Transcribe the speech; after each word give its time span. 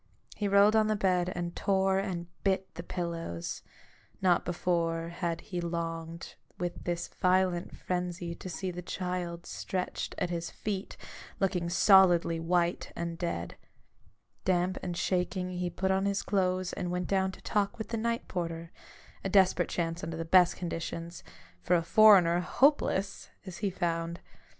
He 0.35 0.47
rolled 0.47 0.75
on 0.75 0.87
the 0.87 0.95
bed, 0.95 1.31
and 1.35 1.55
tore 1.55 1.99
and 1.99 2.25
bit 2.43 2.73
the 2.73 2.81
pillows: 2.81 3.61
not 4.19 4.43
before 4.45 5.09
had 5.09 5.41
he 5.41 5.61
longed 5.61 6.33
with 6.57 6.85
this 6.85 7.07
violent 7.09 7.77
frenzy 7.77 8.33
to 8.33 8.49
see 8.49 8.71
the 8.71 8.81
child 8.81 9.45
stretched 9.45 10.15
at 10.17 10.31
his 10.31 10.49
feet, 10.49 10.97
looking 11.39 11.69
solidly 11.69 12.39
white 12.39 12.91
and 12.95 13.19
dead. 13.19 13.57
Damp 14.43 14.79
and 14.81 14.97
shaking, 14.97 15.51
he 15.51 15.69
put 15.69 15.91
on 15.91 16.05
his 16.07 16.23
clothes 16.23 16.73
and 16.73 16.89
went 16.89 17.05
down 17.07 17.31
to 17.33 17.41
talk 17.43 17.77
with 17.77 17.89
the 17.89 17.95
night 17.97 18.27
porter— 18.27 18.71
a 19.23 19.29
desperate 19.29 19.69
chance 19.69 20.03
under 20.03 20.17
the 20.17 20.25
best 20.25 20.55
conditions; 20.57 21.23
for 21.61 21.75
a 21.75 21.83
foreigner, 21.83 22.39
hopeless! 22.39 23.29
as 23.45 23.57
he 23.57 23.69
found. 23.69 24.19